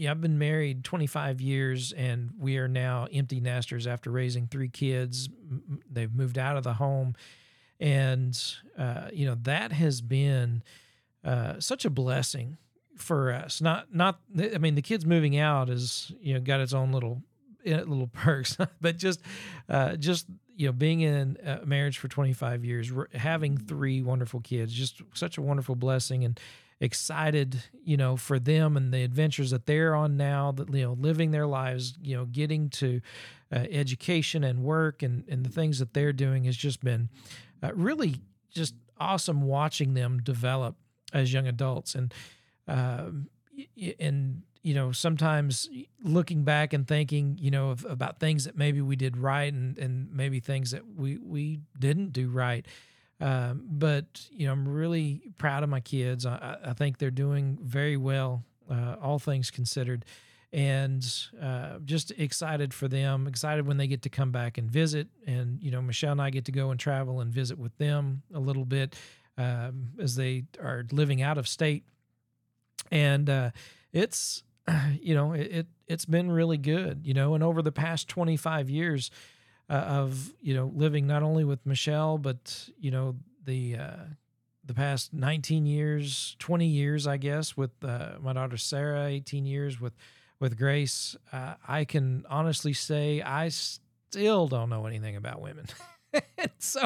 yeah, 0.00 0.12
I've 0.12 0.20
been 0.22 0.38
married 0.38 0.82
25 0.82 1.42
years, 1.42 1.92
and 1.92 2.30
we 2.38 2.56
are 2.56 2.68
now 2.68 3.06
empty 3.12 3.38
nesters 3.38 3.86
after 3.86 4.10
raising 4.10 4.46
three 4.46 4.70
kids. 4.70 5.28
They've 5.90 6.12
moved 6.12 6.38
out 6.38 6.56
of 6.56 6.64
the 6.64 6.72
home, 6.72 7.16
and 7.78 8.42
uh, 8.78 9.08
you 9.12 9.26
know 9.26 9.36
that 9.42 9.72
has 9.72 10.00
been 10.00 10.62
uh, 11.22 11.60
such 11.60 11.84
a 11.84 11.90
blessing 11.90 12.56
for 12.96 13.30
us. 13.30 13.60
Not 13.60 13.94
not 13.94 14.20
I 14.38 14.56
mean 14.56 14.74
the 14.74 14.80
kids 14.80 15.04
moving 15.04 15.36
out 15.36 15.68
is 15.68 16.10
you 16.18 16.32
know 16.32 16.40
got 16.40 16.60
its 16.60 16.72
own 16.72 16.92
little 16.92 17.22
eh, 17.66 17.76
little 17.76 18.06
perks, 18.12 18.56
but 18.80 18.96
just 18.96 19.20
uh, 19.68 19.96
just 19.96 20.28
you 20.56 20.64
know 20.64 20.72
being 20.72 21.02
in 21.02 21.36
a 21.44 21.66
marriage 21.66 21.98
for 21.98 22.08
25 22.08 22.64
years, 22.64 22.90
having 23.12 23.58
three 23.58 24.00
wonderful 24.00 24.40
kids, 24.40 24.72
just 24.72 25.02
such 25.12 25.36
a 25.36 25.42
wonderful 25.42 25.74
blessing 25.74 26.24
and 26.24 26.40
excited 26.80 27.62
you 27.84 27.96
know 27.96 28.16
for 28.16 28.38
them 28.38 28.76
and 28.76 28.92
the 28.92 29.02
adventures 29.02 29.50
that 29.50 29.66
they're 29.66 29.94
on 29.94 30.16
now 30.16 30.50
that 30.50 30.72
you 30.74 30.82
know 30.82 30.96
living 30.98 31.30
their 31.30 31.46
lives 31.46 31.94
you 32.02 32.16
know 32.16 32.24
getting 32.24 32.70
to 32.70 33.00
uh, 33.52 33.66
education 33.70 34.44
and 34.44 34.62
work 34.62 35.02
and 35.02 35.24
and 35.28 35.44
the 35.44 35.50
things 35.50 35.78
that 35.78 35.92
they're 35.92 36.12
doing 36.12 36.44
has 36.44 36.56
just 36.56 36.82
been 36.82 37.08
uh, 37.62 37.70
really 37.74 38.16
just 38.50 38.74
awesome 38.98 39.42
watching 39.42 39.94
them 39.94 40.20
develop 40.22 40.76
as 41.12 41.32
young 41.32 41.46
adults. 41.46 41.94
And 41.94 42.14
um, 42.68 43.28
and 43.98 44.42
you 44.62 44.74
know 44.74 44.92
sometimes 44.92 45.68
looking 46.02 46.44
back 46.44 46.72
and 46.72 46.86
thinking 46.86 47.38
you 47.40 47.50
know 47.50 47.70
of, 47.70 47.84
about 47.88 48.20
things 48.20 48.44
that 48.44 48.56
maybe 48.56 48.80
we 48.80 48.94
did 48.96 49.16
right 49.16 49.52
and 49.52 49.78
and 49.78 50.12
maybe 50.12 50.38
things 50.38 50.70
that 50.70 50.82
we 50.96 51.18
we 51.18 51.60
didn't 51.78 52.12
do 52.12 52.28
right 52.28 52.66
um, 53.20 53.62
but 53.68 54.04
you 54.30 54.46
know 54.46 54.52
i'm 54.52 54.66
really 54.68 55.22
proud 55.38 55.62
of 55.62 55.68
my 55.68 55.80
kids. 55.80 56.26
I, 56.26 56.56
I 56.64 56.72
think 56.72 56.98
they're 56.98 57.10
doing 57.10 57.58
very 57.62 57.96
well 57.96 58.44
uh, 58.70 58.96
all 59.02 59.18
things 59.18 59.50
considered. 59.50 60.04
And 60.52 61.06
uh, 61.40 61.78
just 61.84 62.10
excited 62.12 62.74
for 62.74 62.88
them 62.88 63.28
excited 63.28 63.66
when 63.66 63.76
they 63.76 63.86
get 63.86 64.02
to 64.02 64.08
come 64.08 64.32
back 64.32 64.58
and 64.58 64.68
visit. 64.68 65.06
And 65.26 65.62
you 65.62 65.70
know 65.70 65.80
michelle 65.80 66.12
and 66.12 66.22
i 66.22 66.30
get 66.30 66.44
to 66.46 66.52
go 66.52 66.70
and 66.70 66.80
travel 66.80 67.20
and 67.20 67.32
visit 67.32 67.58
with 67.58 67.76
them 67.78 68.22
a 68.34 68.40
little 68.40 68.64
bit 68.64 68.96
um, 69.38 69.90
as 70.00 70.16
they 70.16 70.44
are 70.60 70.84
living 70.90 71.22
out 71.22 71.38
of 71.38 71.46
state. 71.46 71.84
And 72.90 73.30
uh, 73.30 73.50
it's 73.92 74.42
you 75.00 75.14
know 75.14 75.32
it, 75.32 75.52
it 75.52 75.66
has 75.88 76.04
been 76.04 76.30
really 76.30 76.58
good 76.58 77.06
you 77.06 77.14
know 77.14 77.34
and 77.34 77.42
over 77.42 77.62
the 77.62 77.72
past 77.72 78.08
25 78.08 78.68
years 78.68 79.10
uh, 79.70 79.72
of 79.72 80.32
you 80.40 80.54
know 80.54 80.70
living 80.74 81.06
not 81.06 81.22
only 81.22 81.44
with 81.44 81.64
Michelle 81.64 82.18
but 82.18 82.68
you 82.78 82.90
know 82.90 83.16
the 83.44 83.76
uh, 83.76 84.04
the 84.64 84.74
past 84.74 85.14
19 85.14 85.64
years 85.64 86.36
20 86.40 86.66
years 86.66 87.06
I 87.06 87.16
guess 87.16 87.56
with 87.56 87.70
uh, 87.84 88.14
my 88.20 88.32
daughter 88.32 88.56
Sarah 88.56 89.06
18 89.06 89.46
years 89.46 89.80
with 89.80 89.94
with 90.40 90.58
Grace 90.58 91.16
uh, 91.32 91.54
I 91.66 91.84
can 91.84 92.24
honestly 92.28 92.72
say 92.72 93.22
I 93.22 93.48
still 93.48 94.48
don't 94.48 94.68
know 94.70 94.86
anything 94.86 95.16
about 95.16 95.40
women. 95.40 95.66
So 96.58 96.84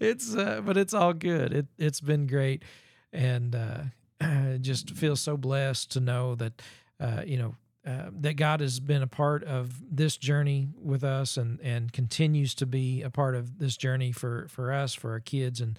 it's 0.00 0.34
uh, 0.34 0.60
but 0.64 0.76
it's 0.76 0.92
all 0.92 1.12
good. 1.12 1.52
It 1.52 1.66
it's 1.78 2.00
been 2.00 2.26
great. 2.26 2.64
And 3.12 3.54
uh, 3.54 4.56
just 4.60 4.90
feel 4.90 5.16
so 5.16 5.36
blessed 5.36 5.92
to 5.92 6.00
know 6.00 6.34
that 6.34 6.62
uh, 7.00 7.22
you 7.24 7.36
know 7.38 7.54
uh, 7.86 8.10
that 8.20 8.34
God 8.34 8.60
has 8.60 8.80
been 8.80 9.02
a 9.02 9.06
part 9.06 9.44
of 9.44 9.80
this 9.88 10.16
journey 10.16 10.68
with 10.82 11.04
us 11.04 11.36
and 11.36 11.60
and 11.60 11.92
continues 11.92 12.54
to 12.56 12.66
be 12.66 13.02
a 13.02 13.10
part 13.10 13.34
of 13.34 13.58
this 13.58 13.76
journey 13.76 14.12
for 14.12 14.48
for 14.48 14.72
us 14.72 14.92
for 14.92 15.12
our 15.12 15.20
kids 15.20 15.60
and 15.60 15.78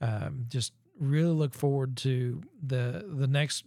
um, 0.00 0.46
just 0.48 0.72
really 0.98 1.32
look 1.32 1.54
forward 1.54 1.96
to 1.98 2.42
the 2.62 3.04
the 3.06 3.26
next 3.26 3.64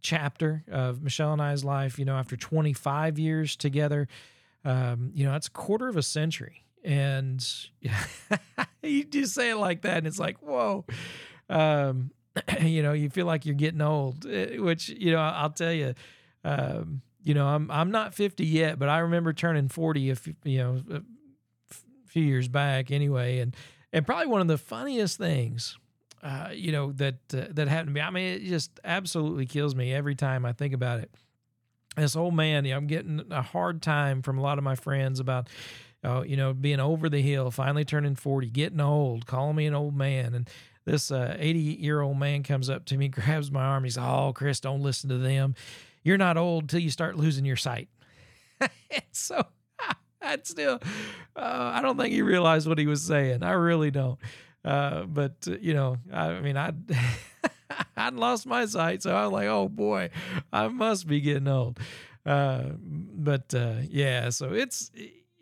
chapter 0.00 0.64
of 0.70 1.02
Michelle 1.02 1.32
and 1.32 1.42
I's 1.42 1.64
life. 1.64 1.98
You 1.98 2.04
know, 2.04 2.16
after 2.16 2.36
25 2.36 3.18
years 3.18 3.54
together, 3.54 4.08
um, 4.64 5.12
you 5.14 5.24
know, 5.24 5.32
that's 5.32 5.46
a 5.46 5.52
quarter 5.52 5.88
of 5.88 5.96
a 5.96 6.02
century, 6.02 6.64
and 6.82 7.46
you 8.82 9.04
just 9.04 9.34
say 9.34 9.50
it 9.50 9.56
like 9.56 9.82
that, 9.82 9.98
and 9.98 10.06
it's 10.06 10.18
like, 10.18 10.38
whoa. 10.38 10.84
Um, 11.48 12.10
you 12.60 12.82
know, 12.82 12.92
you 12.92 13.10
feel 13.10 13.26
like 13.26 13.44
you're 13.44 13.54
getting 13.54 13.80
old, 13.80 14.24
eh, 14.26 14.58
which, 14.58 14.88
you 14.88 15.12
know, 15.12 15.18
I'll 15.18 15.50
tell 15.50 15.72
you, 15.72 15.94
um, 16.44 17.02
you 17.22 17.34
know, 17.34 17.46
I'm, 17.46 17.70
I'm 17.70 17.90
not 17.90 18.14
50 18.14 18.44
yet, 18.44 18.78
but 18.78 18.88
I 18.88 18.98
remember 19.00 19.32
turning 19.32 19.68
40, 19.68 20.10
if, 20.10 20.28
you 20.44 20.58
know, 20.58 20.82
a 20.90 21.02
few 22.06 22.22
years 22.22 22.48
back 22.48 22.90
anyway. 22.90 23.38
And, 23.38 23.54
and 23.92 24.06
probably 24.06 24.26
one 24.26 24.40
of 24.40 24.48
the 24.48 24.58
funniest 24.58 25.18
things, 25.18 25.78
uh, 26.22 26.48
you 26.52 26.72
know, 26.72 26.92
that, 26.92 27.16
uh, 27.34 27.44
that 27.50 27.68
happened 27.68 27.88
to 27.88 27.92
me. 27.94 28.00
I 28.00 28.10
mean, 28.10 28.34
it 28.34 28.44
just 28.44 28.80
absolutely 28.84 29.46
kills 29.46 29.74
me 29.74 29.92
every 29.92 30.14
time 30.14 30.46
I 30.46 30.52
think 30.52 30.74
about 30.74 31.00
it. 31.00 31.10
This 31.96 32.16
old 32.16 32.34
man, 32.34 32.64
you 32.64 32.70
know, 32.70 32.78
I'm 32.78 32.86
getting 32.86 33.22
a 33.30 33.42
hard 33.42 33.82
time 33.82 34.22
from 34.22 34.38
a 34.38 34.42
lot 34.42 34.58
of 34.58 34.64
my 34.64 34.76
friends 34.76 35.18
about, 35.20 35.48
uh, 36.04 36.22
you 36.22 36.36
know, 36.36 36.54
being 36.54 36.80
over 36.80 37.08
the 37.08 37.20
hill, 37.20 37.50
finally 37.50 37.84
turning 37.84 38.14
40, 38.14 38.48
getting 38.50 38.80
old, 38.80 39.26
calling 39.26 39.56
me 39.56 39.66
an 39.66 39.74
old 39.74 39.96
man. 39.96 40.34
And, 40.34 40.48
this 40.86 41.10
80 41.12 41.38
uh, 41.38 41.52
year 41.78 42.00
old 42.00 42.18
man 42.18 42.42
comes 42.42 42.70
up 42.70 42.84
to 42.86 42.96
me, 42.96 43.08
grabs 43.10 43.50
my 43.50 43.62
arm. 43.62 43.84
He's, 43.84 43.98
Oh, 43.98 44.32
Chris, 44.34 44.60
don't 44.60 44.82
listen 44.82 45.10
to 45.10 45.18
them. 45.18 45.54
You're 46.02 46.18
not 46.18 46.36
old 46.36 46.68
till 46.68 46.80
you 46.80 46.90
start 46.90 47.16
losing 47.16 47.44
your 47.44 47.56
sight. 47.56 47.88
so 49.12 49.44
I'd 50.22 50.46
still, 50.46 50.80
uh, 51.36 51.72
I 51.74 51.82
don't 51.82 51.96
think 51.96 52.12
he 52.12 52.22
realized 52.22 52.68
what 52.68 52.78
he 52.78 52.86
was 52.86 53.02
saying. 53.02 53.42
I 53.42 53.52
really 53.52 53.90
don't. 53.90 54.18
Uh, 54.64 55.02
but, 55.04 55.36
uh, 55.46 55.56
you 55.60 55.74
know, 55.74 55.96
I, 56.12 56.40
mean, 56.40 56.56
I. 56.56 56.72
I'd 57.96 58.14
lost 58.14 58.46
my 58.46 58.66
sight, 58.66 59.02
so 59.02 59.14
I 59.14 59.24
was 59.24 59.32
like, 59.32 59.46
"Oh 59.46 59.68
boy, 59.68 60.10
I 60.52 60.68
must 60.68 61.06
be 61.06 61.20
getting 61.20 61.46
old." 61.46 61.78
Uh, 62.26 62.70
but 62.80 63.54
uh, 63.54 63.74
yeah, 63.88 64.30
so 64.30 64.52
it's 64.52 64.90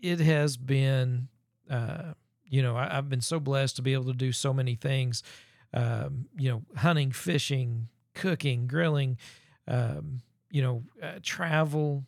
it 0.02 0.20
has 0.20 0.56
been 0.56 1.28
uh, 1.70 2.12
you 2.50 2.62
know, 2.62 2.76
I, 2.76 2.88
have 2.94 3.08
been 3.08 3.20
so 3.20 3.40
blessed 3.40 3.76
to 3.76 3.82
be 3.82 3.92
able 3.92 4.06
to 4.06 4.14
do 4.14 4.32
so 4.32 4.52
many 4.52 4.74
things. 4.74 5.22
Um, 5.74 6.26
you 6.36 6.50
know, 6.50 6.62
hunting, 6.76 7.12
fishing, 7.12 7.88
cooking, 8.14 8.66
grilling. 8.66 9.18
Um, 9.66 10.22
you 10.50 10.62
know, 10.62 10.82
uh, 11.02 11.18
travel. 11.22 12.04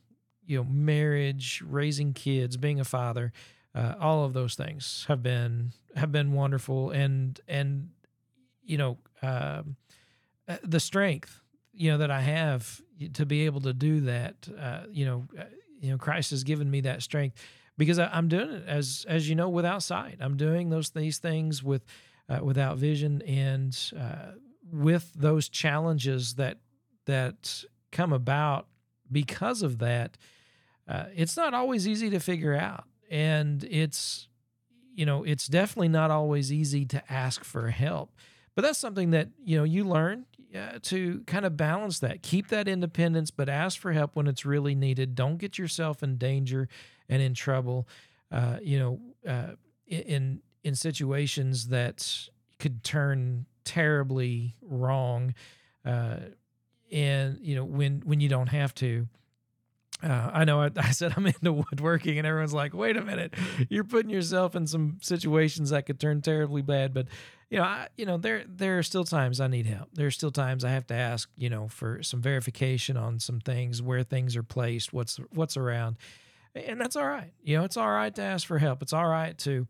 You 0.46 0.58
know, 0.58 0.64
marriage, 0.64 1.62
raising 1.64 2.12
kids, 2.12 2.56
being 2.56 2.80
a 2.80 2.84
father. 2.84 3.32
Uh, 3.72 3.94
all 4.00 4.24
of 4.24 4.32
those 4.32 4.56
things 4.56 5.04
have 5.06 5.22
been 5.22 5.72
have 5.94 6.10
been 6.10 6.32
wonderful, 6.32 6.90
and 6.90 7.40
and 7.46 7.90
you 8.64 8.76
know, 8.76 8.98
um, 9.22 9.76
uh, 10.48 10.56
the 10.64 10.80
strength 10.80 11.40
you 11.72 11.92
know 11.92 11.98
that 11.98 12.10
I 12.10 12.20
have 12.20 12.80
to 13.14 13.24
be 13.24 13.46
able 13.46 13.60
to 13.60 13.72
do 13.72 14.00
that. 14.02 14.48
Uh, 14.58 14.80
you 14.90 15.04
know, 15.04 15.24
uh, 15.38 15.44
you 15.80 15.90
know, 15.90 15.98
Christ 15.98 16.30
has 16.30 16.42
given 16.42 16.68
me 16.68 16.80
that 16.80 17.02
strength 17.02 17.36
because 17.78 18.00
I, 18.00 18.18
am 18.18 18.26
doing 18.26 18.50
it 18.50 18.64
as 18.66 19.06
as 19.08 19.28
you 19.28 19.36
know 19.36 19.48
without 19.48 19.84
sight. 19.84 20.16
I'm 20.20 20.36
doing 20.36 20.70
those 20.70 20.90
these 20.90 21.18
things 21.18 21.62
with 21.62 21.84
uh, 22.28 22.40
without 22.42 22.76
vision 22.76 23.22
and 23.22 23.78
with 24.72 25.12
those 25.14 25.48
challenges 25.48 26.34
that 26.34 26.58
that 27.06 27.64
come 27.92 28.12
about 28.12 28.66
because 29.10 29.62
of 29.62 29.78
that. 29.78 30.16
Uh, 30.88 31.06
it's 31.14 31.36
not 31.36 31.54
always 31.54 31.86
easy 31.86 32.10
to 32.10 32.18
figure 32.18 32.54
out, 32.54 32.84
and 33.10 33.64
it's 33.64 34.28
you 34.94 35.06
know 35.06 35.22
it's 35.22 35.46
definitely 35.46 35.88
not 35.88 36.10
always 36.10 36.52
easy 36.52 36.84
to 36.86 37.12
ask 37.12 37.44
for 37.44 37.68
help. 37.70 38.12
But 38.54 38.62
that's 38.62 38.78
something 38.78 39.10
that 39.10 39.28
you 39.44 39.56
know 39.56 39.64
you 39.64 39.84
learn 39.84 40.26
uh, 40.54 40.78
to 40.82 41.22
kind 41.26 41.44
of 41.44 41.56
balance 41.56 42.00
that. 42.00 42.22
Keep 42.22 42.48
that 42.48 42.66
independence, 42.66 43.30
but 43.30 43.48
ask 43.48 43.78
for 43.78 43.92
help 43.92 44.16
when 44.16 44.26
it's 44.26 44.44
really 44.44 44.74
needed. 44.74 45.14
Don't 45.14 45.38
get 45.38 45.58
yourself 45.58 46.02
in 46.02 46.16
danger 46.16 46.68
and 47.08 47.22
in 47.22 47.34
trouble, 47.34 47.88
uh, 48.32 48.56
you 48.62 48.78
know, 48.78 49.00
uh, 49.28 49.52
in 49.86 50.40
in 50.64 50.74
situations 50.74 51.68
that 51.68 52.28
could 52.58 52.82
turn 52.84 53.46
terribly 53.64 54.56
wrong, 54.62 55.34
uh, 55.84 56.16
and 56.92 57.38
you 57.42 57.54
know 57.54 57.64
when 57.64 58.02
when 58.04 58.20
you 58.20 58.28
don't 58.28 58.48
have 58.48 58.74
to. 58.76 59.06
Uh, 60.02 60.30
I 60.32 60.44
know 60.44 60.62
I, 60.62 60.70
I, 60.76 60.92
said 60.92 61.12
I'm 61.14 61.26
into 61.26 61.52
woodworking, 61.52 62.16
and 62.16 62.26
everyone's 62.26 62.54
like, 62.54 62.72
"Wait 62.72 62.96
a 62.96 63.02
minute, 63.02 63.34
you're 63.68 63.84
putting 63.84 64.10
yourself 64.10 64.56
in 64.56 64.66
some 64.66 64.98
situations 65.02 65.70
that 65.70 65.84
could 65.84 66.00
turn 66.00 66.22
terribly 66.22 66.62
bad." 66.62 66.94
But 66.94 67.06
you 67.50 67.58
know, 67.58 67.64
I, 67.64 67.88
you 67.96 68.06
know, 68.06 68.16
there 68.16 68.44
there 68.48 68.78
are 68.78 68.82
still 68.82 69.04
times 69.04 69.40
I 69.40 69.48
need 69.48 69.66
help. 69.66 69.88
There 69.92 70.06
are 70.06 70.12
still 70.12 70.30
times 70.30 70.64
I 70.64 70.70
have 70.70 70.86
to 70.86 70.94
ask, 70.94 71.28
you 71.36 71.50
know, 71.50 71.68
for 71.68 72.02
some 72.02 72.22
verification 72.22 72.96
on 72.96 73.18
some 73.18 73.40
things, 73.40 73.82
where 73.82 74.02
things 74.02 74.36
are 74.36 74.42
placed, 74.42 74.92
what's 74.92 75.18
what's 75.34 75.56
around, 75.58 75.96
and 76.54 76.80
that's 76.80 76.96
all 76.96 77.06
right. 77.06 77.32
You 77.42 77.58
know, 77.58 77.64
it's 77.64 77.76
all 77.76 77.90
right 77.90 78.14
to 78.14 78.22
ask 78.22 78.46
for 78.46 78.58
help. 78.58 78.82
It's 78.82 78.92
all 78.92 79.06
right 79.06 79.36
to 79.38 79.66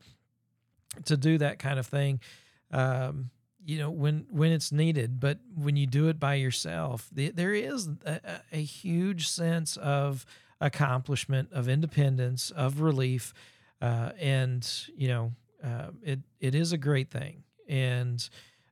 to 1.07 1.17
do 1.17 1.39
that 1.39 1.59
kind 1.59 1.79
of 1.79 1.87
thing. 1.87 2.21
Um, 2.71 3.31
you 3.65 3.79
know, 3.79 3.91
when 3.91 4.27
when 4.31 4.53
it's 4.53 4.73
needed, 4.73 5.21
but 5.21 5.39
when 5.55 5.77
you 5.77 5.87
do 5.87 6.09
it 6.09 6.19
by 6.19 6.35
yourself, 6.35 7.09
the, 7.13 7.31
there 7.31 7.55
is 7.55 7.89
a, 8.05 8.41
a, 8.53 8.63
huge 8.63 9.29
sense 9.29 9.77
of 9.77 10.25
accomplishment, 10.61 11.51
of 11.53 11.69
independence, 11.69 12.51
of 12.51 12.81
relief, 12.81 13.35
uh, 13.83 14.11
and 14.19 14.69
you 14.97 15.09
know, 15.09 15.33
uh, 15.65 15.91
it 16.03 16.21
it 16.41 16.55
is 16.55 16.73
a 16.73 16.79
great 16.79 17.11
thing. 17.11 17.43
And 17.69 18.29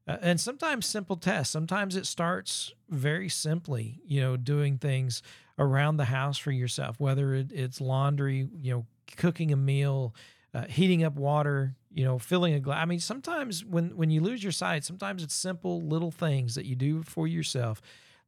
uh, 0.08 0.16
and 0.22 0.40
sometimes 0.40 0.86
simple 0.86 1.16
tests. 1.16 1.52
Sometimes 1.52 1.94
it 1.94 2.06
starts 2.06 2.72
very 2.88 3.28
simply, 3.28 4.00
you 4.06 4.20
know, 4.20 4.36
doing 4.36 4.78
things 4.78 5.22
around 5.58 5.98
the 5.98 6.06
house 6.06 6.38
for 6.38 6.50
yourself, 6.50 6.98
whether 6.98 7.34
it, 7.34 7.52
it's 7.52 7.80
laundry, 7.80 8.48
you 8.60 8.72
know, 8.72 8.86
cooking 9.16 9.52
a 9.52 9.56
meal, 9.56 10.14
uh, 10.54 10.64
heating 10.64 11.04
up 11.04 11.16
water, 11.16 11.74
you 11.90 12.04
know, 12.04 12.18
filling 12.18 12.54
a 12.54 12.60
glass. 12.60 12.82
I 12.82 12.84
mean, 12.84 13.00
sometimes 13.00 13.64
when 13.64 13.96
when 13.96 14.10
you 14.10 14.20
lose 14.20 14.42
your 14.42 14.52
sight, 14.52 14.84
sometimes 14.84 15.22
it's 15.22 15.34
simple 15.34 15.82
little 15.82 16.10
things 16.10 16.54
that 16.54 16.66
you 16.66 16.76
do 16.76 17.02
for 17.02 17.26
yourself 17.26 17.80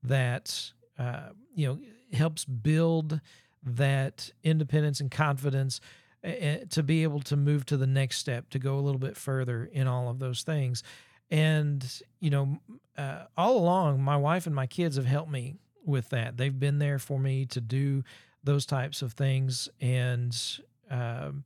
that 0.03 0.73
uh, 0.99 1.31
you 1.55 1.67
know 1.67 1.79
helps 2.13 2.45
build 2.45 3.21
that 3.63 4.31
independence 4.43 5.01
and 5.01 5.11
confidence 5.11 5.81
to 6.23 6.83
be 6.83 7.03
able 7.03 7.21
to 7.21 7.37
move 7.37 7.65
to 7.67 7.77
the 7.77 7.87
next 7.87 8.19
step, 8.19 8.51
to 8.51 8.59
go 8.59 8.79
a 8.79 8.81
little 8.81 8.99
bit 8.99 9.17
further 9.17 9.69
in 9.73 9.87
all 9.87 10.09
of 10.09 10.19
those 10.19 10.43
things. 10.43 10.83
And 11.31 11.85
you 12.19 12.31
know, 12.31 12.59
uh, 12.99 13.25
all 13.37 13.57
along, 13.57 14.03
my 14.03 14.17
wife 14.17 14.47
and 14.47 14.55
my 14.55 14.67
kids 14.67 14.97
have 14.97 15.07
helped 15.07 15.31
me 15.31 15.57
with 15.85 16.11
that. 16.11 16.37
They've 16.37 16.59
been 16.59 16.79
there 16.79 16.99
for 16.99 17.19
me 17.19 17.47
to 17.47 17.61
do 17.61 18.05
those 18.43 18.67
types 18.67 19.03
of 19.03 19.13
things, 19.13 19.69
and 19.81 20.37
um, 20.91 21.45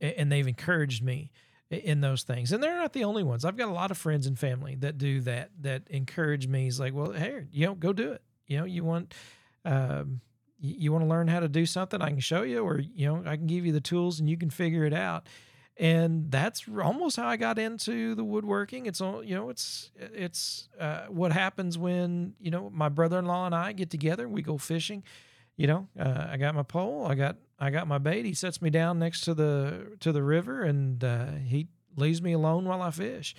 and 0.00 0.30
they've 0.30 0.46
encouraged 0.46 1.02
me 1.02 1.30
in 1.70 2.00
those 2.00 2.22
things. 2.22 2.52
And 2.52 2.62
they're 2.62 2.76
not 2.76 2.92
the 2.92 3.04
only 3.04 3.22
ones. 3.22 3.44
I've 3.44 3.56
got 3.56 3.68
a 3.68 3.72
lot 3.72 3.90
of 3.90 3.98
friends 3.98 4.26
and 4.26 4.38
family 4.38 4.76
that 4.76 4.98
do 4.98 5.20
that. 5.22 5.50
That 5.62 5.82
encourage 5.88 6.46
me. 6.46 6.68
It's 6.68 6.78
like, 6.78 6.94
well, 6.94 7.12
hey, 7.12 7.44
you 7.50 7.66
know, 7.66 7.74
go 7.74 7.92
do 7.92 8.12
it. 8.12 8.22
You 8.46 8.58
know, 8.58 8.64
you 8.64 8.84
want. 8.84 9.14
Um, 9.64 10.20
you 10.58 10.90
want 10.90 11.04
to 11.04 11.08
learn 11.08 11.28
how 11.28 11.40
to 11.40 11.48
do 11.48 11.66
something 11.66 12.00
i 12.00 12.08
can 12.08 12.18
show 12.18 12.40
you 12.40 12.60
or 12.60 12.80
you 12.80 13.06
know 13.06 13.22
i 13.30 13.36
can 13.36 13.46
give 13.46 13.66
you 13.66 13.72
the 13.72 13.80
tools 13.80 14.20
and 14.20 14.30
you 14.30 14.38
can 14.38 14.48
figure 14.48 14.84
it 14.86 14.94
out 14.94 15.28
and 15.78 16.30
that's 16.30 16.64
almost 16.82 17.16
how 17.16 17.26
I 17.26 17.36
got 17.36 17.58
into 17.58 18.14
the 18.14 18.24
woodworking. 18.24 18.86
It's 18.86 19.00
all 19.00 19.22
you 19.22 19.34
know. 19.34 19.50
It's 19.50 19.90
it's 19.98 20.68
uh, 20.80 21.06
what 21.08 21.32
happens 21.32 21.76
when 21.76 22.34
you 22.40 22.50
know 22.50 22.70
my 22.72 22.88
brother-in-law 22.88 23.46
and 23.46 23.54
I 23.54 23.72
get 23.72 23.90
together. 23.90 24.26
We 24.26 24.40
go 24.40 24.56
fishing. 24.56 25.02
You 25.56 25.66
know, 25.66 25.88
uh, 25.98 26.26
I 26.30 26.36
got 26.36 26.54
my 26.54 26.62
pole. 26.62 27.06
I 27.06 27.14
got 27.14 27.36
I 27.58 27.70
got 27.70 27.88
my 27.88 27.98
bait. 27.98 28.24
He 28.24 28.34
sets 28.34 28.60
me 28.60 28.70
down 28.70 28.98
next 28.98 29.22
to 29.22 29.34
the 29.34 29.96
to 30.00 30.12
the 30.12 30.22
river, 30.22 30.62
and 30.62 31.02
uh, 31.02 31.32
he 31.44 31.68
leaves 31.96 32.20
me 32.20 32.32
alone 32.32 32.66
while 32.66 32.82
I 32.82 32.90
fish. 32.90 33.34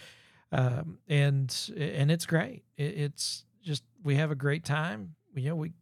Um, 0.51 0.99
and 1.07 1.53
and 1.77 2.09
it's 2.09 2.25
great. 2.25 2.63
It, 2.75 2.97
it's 2.97 3.45
just 3.61 3.83
we 4.03 4.15
have 4.15 4.31
a 4.31 4.35
great 4.35 4.63
time. 4.63 5.15
You 5.35 5.49
know, 5.49 5.55
we 5.55 5.73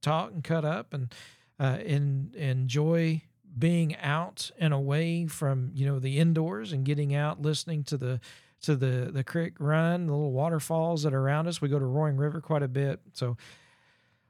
talk 0.00 0.32
and 0.32 0.42
cut 0.42 0.64
up 0.64 0.94
and 0.94 1.12
uh, 1.58 1.78
and 1.84 2.34
enjoy 2.34 3.22
being 3.56 3.96
out 3.96 4.50
and 4.58 4.74
away 4.74 5.26
from 5.26 5.70
you 5.74 5.86
know 5.86 5.98
the 5.98 6.18
indoors 6.18 6.72
and 6.72 6.84
getting 6.84 7.14
out 7.14 7.40
listening 7.40 7.84
to 7.84 7.96
the 7.96 8.20
to 8.60 8.74
the 8.74 9.10
the 9.12 9.22
creek 9.22 9.54
run 9.60 10.06
the 10.06 10.12
little 10.12 10.32
waterfalls 10.32 11.04
that 11.04 11.14
are 11.14 11.20
around 11.20 11.46
us 11.46 11.60
we 11.60 11.68
go 11.68 11.78
to 11.78 11.84
roaring 11.84 12.16
river 12.16 12.40
quite 12.40 12.62
a 12.62 12.68
bit 12.68 13.00
so 13.12 13.36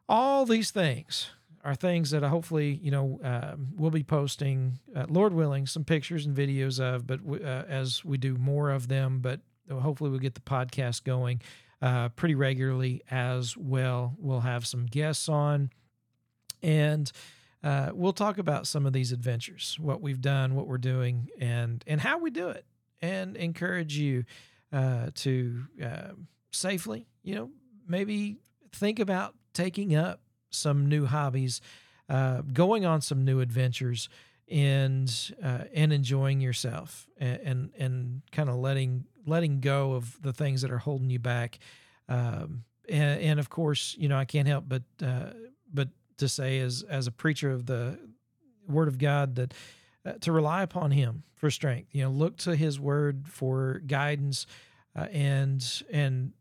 all 0.09 0.45
these 0.45 0.71
things 0.71 1.31
are 1.64 1.75
things 1.75 2.11
that 2.11 2.23
hopefully 2.23 2.78
you 2.83 2.90
know 2.90 3.18
uh, 3.25 3.54
we'll 3.75 3.90
be 3.90 4.02
posting 4.02 4.78
uh, 4.94 5.06
lord 5.09 5.33
willing 5.33 5.66
some 5.66 5.85
pictures 5.85 6.26
and 6.26 6.37
videos 6.37 6.78
of 6.78 7.06
but 7.06 7.21
uh, 7.28 7.64
as 7.68 8.04
we 8.04 8.18
do 8.18 8.37
more 8.37 8.71
of 8.71 8.88
them 8.88 9.21
but 9.21 9.40
hopefully 9.71 10.11
we'll 10.11 10.18
get 10.18 10.35
the 10.35 10.40
podcast 10.40 11.04
going 11.04 11.40
uh, 11.85 12.09
pretty 12.11 12.35
regularly 12.35 13.02
as 13.11 13.56
well. 13.59 14.14
We'll 14.18 14.40
have 14.40 14.66
some 14.66 14.87
guests 14.87 15.28
on 15.28 15.71
and 16.62 17.12
uh, 17.62 17.90
we'll 17.92 18.14
talk 18.14 18.38
about 18.38 18.66
some 18.66 18.87
of 18.87 18.92
these 18.92 19.12
adventures, 19.12 19.76
what 19.80 20.00
we've 20.00 20.21
done, 20.21 20.54
what 20.54 20.66
we're 20.66 20.78
doing, 20.78 21.28
and 21.38 21.83
and 21.87 22.00
how 22.00 22.18
we 22.18 22.30
do 22.30 22.49
it, 22.49 22.64
and 23.00 23.37
encourage 23.37 23.97
you 23.97 24.25
uh, 24.73 25.09
to 25.14 25.64
uh, 25.83 26.12
safely, 26.52 27.06
you 27.23 27.35
know, 27.35 27.50
maybe 27.87 28.37
think 28.73 28.99
about 28.99 29.35
taking 29.52 29.94
up 29.94 30.21
some 30.55 30.87
new 30.89 31.07
hobbies, 31.07 31.61
uh, 32.09 32.43
going 32.53 32.85
on 32.85 33.01
some 33.01 33.25
new 33.25 33.40
adventures, 33.40 34.09
and 34.49 35.33
uh, 35.43 35.64
and 35.73 35.93
enjoying 35.93 36.40
yourself, 36.40 37.09
and 37.19 37.40
and, 37.40 37.71
and 37.79 38.23
kind 38.33 38.49
of 38.49 38.57
letting 38.57 39.05
letting 39.27 39.61
go 39.61 39.93
of 39.93 40.21
the 40.23 40.33
things 40.33 40.62
that 40.62 40.71
are 40.71 40.79
holding 40.79 41.11
you 41.11 41.19
back. 41.19 41.59
Um, 42.09 42.64
and, 42.88 43.21
and, 43.21 43.40
of 43.40 43.49
course, 43.49 43.97
you 43.99 44.09
know, 44.09 44.19
I 44.19 44.27
can't 44.27 44.47
help 44.47 44.64
but 44.69 44.83
uh, 45.03 45.31
but 45.73 45.88
to 46.19 46.29
say 46.29 46.61
as 46.61 46.83
as 46.83 47.07
a 47.07 47.11
preacher 47.11 47.51
of 47.51 47.67
the 47.67 47.99
Word 48.69 48.88
of 48.88 48.99
God 48.99 49.37
that 49.37 49.55
uh, 50.05 50.12
to 50.21 50.33
rely 50.33 50.62
upon 50.62 50.90
Him 50.90 51.23
for 51.35 51.51
strength. 51.51 51.95
You 51.95 52.05
know, 52.05 52.11
look 52.11 52.37
to 52.38 52.55
His 52.55 52.79
Word 52.79 53.27
for 53.27 53.81
guidance, 53.87 54.47
uh, 54.95 55.07
and 55.12 55.83
and 55.90 56.33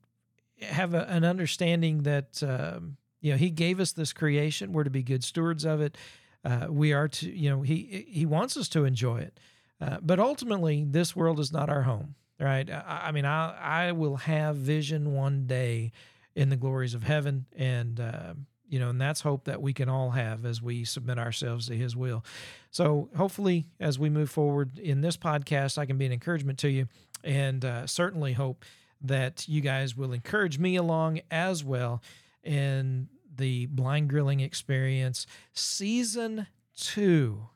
have 0.61 0.93
a, 0.93 1.07
an 1.09 1.23
understanding 1.23 2.03
that 2.03 2.41
um, 2.43 2.97
you 3.23 3.31
know 3.31 3.37
He 3.37 3.49
gave 3.49 3.79
us 3.79 3.93
this 3.93 4.13
creation. 4.13 4.73
We're 4.73 4.83
to 4.83 4.91
be 4.91 5.01
good 5.01 5.23
stewards 5.23 5.65
of 5.65 5.81
it. 5.81 5.97
Uh, 6.45 6.67
we 6.69 6.93
are 6.93 7.07
to 7.07 7.31
you 7.31 7.49
know 7.49 7.61
He 7.63 8.05
He 8.07 8.27
wants 8.27 8.55
us 8.57 8.69
to 8.69 8.85
enjoy 8.85 9.21
it, 9.21 9.39
uh, 9.81 9.97
but 10.01 10.19
ultimately 10.19 10.85
this 10.87 11.15
world 11.15 11.39
is 11.39 11.51
not 11.51 11.69
our 11.69 11.81
home. 11.81 12.15
Right? 12.39 12.69
I, 12.69 13.05
I 13.05 13.11
mean, 13.11 13.25
I 13.25 13.87
I 13.87 13.91
will 13.93 14.17
have 14.17 14.57
vision 14.57 15.13
one 15.13 15.47
day 15.47 15.91
in 16.35 16.49
the 16.49 16.55
glories 16.55 16.93
of 16.93 17.03
heaven 17.03 17.45
and 17.55 17.99
uh, 17.99 18.33
you 18.73 18.79
know, 18.79 18.89
and 18.89 18.99
that's 18.99 19.21
hope 19.21 19.45
that 19.45 19.61
we 19.61 19.71
can 19.71 19.87
all 19.87 20.09
have 20.09 20.45
as 20.45 20.59
we 20.59 20.83
submit 20.83 21.19
ourselves 21.19 21.67
to 21.67 21.77
His 21.77 21.95
will. 21.95 22.25
So, 22.71 23.07
hopefully, 23.15 23.67
as 23.79 23.99
we 23.99 24.09
move 24.09 24.31
forward 24.31 24.79
in 24.79 25.01
this 25.01 25.15
podcast, 25.15 25.77
I 25.77 25.85
can 25.85 25.99
be 25.99 26.07
an 26.07 26.11
encouragement 26.11 26.57
to 26.59 26.69
you, 26.69 26.87
and 27.23 27.63
uh, 27.63 27.85
certainly 27.85 28.33
hope 28.33 28.65
that 29.01 29.47
you 29.47 29.61
guys 29.61 29.95
will 29.95 30.11
encourage 30.11 30.57
me 30.57 30.75
along 30.75 31.21
as 31.29 31.63
well 31.63 32.01
in 32.43 33.09
the 33.37 33.65
blind 33.67 34.09
grilling 34.09 34.39
experience 34.39 35.25
season 35.53 36.47
two. 36.75 37.47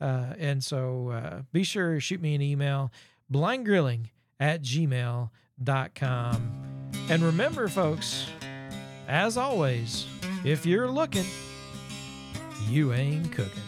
Uh, 0.00 0.34
and 0.38 0.62
so 0.62 1.10
uh, 1.10 1.42
be 1.52 1.62
sure 1.62 1.94
to 1.94 2.00
shoot 2.00 2.20
me 2.20 2.34
an 2.34 2.42
email 2.42 2.90
blindgrilling 3.32 4.10
at 4.38 4.62
gmail.com. 4.62 5.30
And 7.08 7.22
remember, 7.22 7.68
folks, 7.68 8.26
as 9.08 9.36
always, 9.36 10.06
if 10.44 10.66
you're 10.66 10.88
looking, 10.88 11.26
you 12.68 12.92
ain't 12.92 13.30
cooking. 13.32 13.62